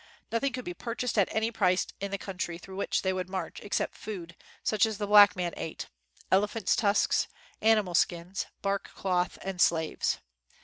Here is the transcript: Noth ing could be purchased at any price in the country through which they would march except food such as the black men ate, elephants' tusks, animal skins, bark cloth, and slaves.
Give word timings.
Noth 0.31 0.41
ing 0.43 0.51
could 0.53 0.65
be 0.65 0.73
purchased 0.73 1.15
at 1.19 1.27
any 1.29 1.51
price 1.51 1.85
in 1.99 2.09
the 2.09 2.17
country 2.17 2.57
through 2.57 2.75
which 2.75 3.03
they 3.03 3.13
would 3.13 3.29
march 3.29 3.59
except 3.61 3.93
food 3.93 4.35
such 4.63 4.87
as 4.87 4.97
the 4.97 5.05
black 5.05 5.35
men 5.35 5.53
ate, 5.55 5.89
elephants' 6.31 6.75
tusks, 6.75 7.27
animal 7.61 7.93
skins, 7.93 8.47
bark 8.63 8.89
cloth, 8.95 9.37
and 9.43 9.61
slaves. 9.61 10.17